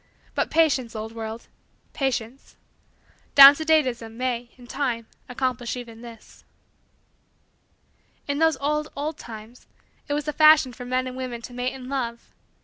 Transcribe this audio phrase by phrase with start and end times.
[0.33, 1.45] But, patience, old world
[1.93, 2.55] patience
[3.35, 6.43] down to date ism may, in time, accomplish even this.
[8.27, 9.67] In those old, old, times, too,
[10.07, 12.33] it was the fashion for men and women to mate in love.